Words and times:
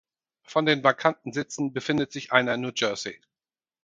Von 0.41 0.65
den 0.65 0.83
vakanten 0.83 1.31
Sitzen 1.31 1.73
befindet 1.73 2.11
sich 2.11 2.31
einer 2.31 2.55
in 2.55 2.61
New 2.61 2.71
Jersey. 2.75 3.19